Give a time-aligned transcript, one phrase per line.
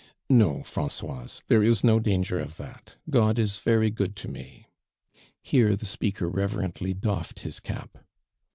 [0.31, 2.95] *'No, Francoiso, there is nr> danger of that.
[3.11, 4.65] God is very good to me."'
[5.43, 7.99] Here the speaker reverently dotted his cap.